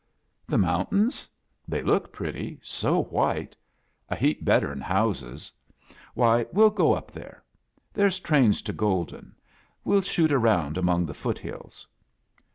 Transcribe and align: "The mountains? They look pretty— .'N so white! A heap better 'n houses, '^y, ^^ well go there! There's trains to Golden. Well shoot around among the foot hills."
"The 0.47 0.57
mountains? 0.57 1.29
They 1.67 1.83
look 1.83 2.11
pretty— 2.11 2.53
.'N 2.59 2.59
so 2.63 3.03
white! 3.03 3.55
A 4.09 4.15
heap 4.15 4.43
better 4.43 4.71
'n 4.71 4.81
houses, 4.81 5.53
'^y, 6.17 6.43
^^ 6.45 6.51
well 6.53 6.71
go 6.71 6.99
there! 7.13 7.43
There's 7.93 8.19
trains 8.19 8.63
to 8.63 8.73
Golden. 8.73 9.35
Well 9.85 10.01
shoot 10.01 10.31
around 10.31 10.79
among 10.79 11.05
the 11.05 11.13
foot 11.13 11.37
hills." 11.37 11.85